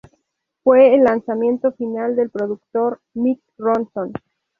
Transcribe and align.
Fue 0.63 0.95
el 0.95 1.03
lanzamiento 1.03 1.73
final 1.73 2.15
del 2.15 2.31
productor 2.31 3.01
Mick 3.13 3.39
Ronson. 3.59 4.11